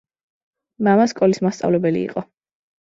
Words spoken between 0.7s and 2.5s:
მამა სკოლის მასწავლებელი იყო.